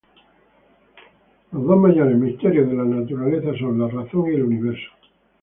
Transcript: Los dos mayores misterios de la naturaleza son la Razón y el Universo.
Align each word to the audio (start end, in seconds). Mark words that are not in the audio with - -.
Los 1.51 1.63
dos 1.63 1.79
mayores 1.79 2.17
misterios 2.17 2.67
de 2.67 2.75
la 2.75 2.85
naturaleza 2.85 3.55
son 3.59 3.77
la 3.77 3.87
Razón 3.87 4.31
y 4.31 4.33
el 4.33 4.41
Universo. 4.45 4.89